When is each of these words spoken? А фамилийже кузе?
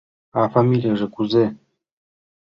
А 0.39 0.41
фамилийже 0.53 1.07
кузе? 1.15 1.45